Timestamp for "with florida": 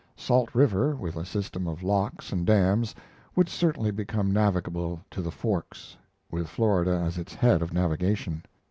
6.31-6.89